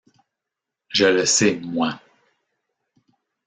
Je 0.89 1.05
le 1.05 1.27
sais, 1.27 1.59
moi. 1.61 1.99